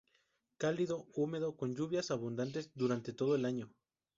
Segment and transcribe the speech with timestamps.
[0.57, 3.71] Cálido húmedo con lluvias abundantes durante todo el año.